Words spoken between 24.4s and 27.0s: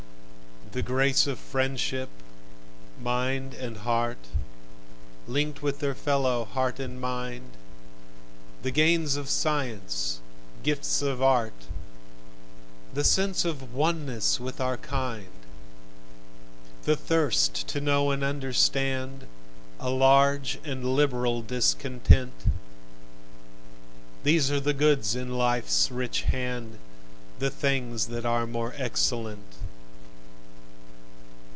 are the goods in life's rich hand,